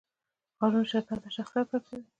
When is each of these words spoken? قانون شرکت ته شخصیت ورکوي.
قانون 0.59 0.83
شرکت 0.93 1.19
ته 1.23 1.29
شخصیت 1.37 1.67
ورکوي. 1.69 2.03